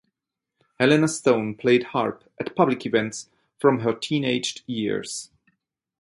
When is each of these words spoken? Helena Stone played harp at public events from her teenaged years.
Helena 0.79 1.07
Stone 1.07 1.57
played 1.57 1.83
harp 1.83 2.23
at 2.39 2.55
public 2.55 2.87
events 2.87 3.29
from 3.59 3.81
her 3.81 3.93
teenaged 3.93 4.63
years. 4.65 5.29